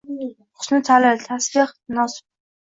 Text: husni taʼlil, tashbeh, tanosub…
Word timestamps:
husni 0.61 0.79
taʼlil, 0.87 1.21
tashbeh, 1.27 1.75
tanosub… 1.85 2.27